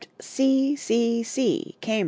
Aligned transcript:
C. 0.19 0.73
C., 0.75 1.75
Camb. 1.79 1.99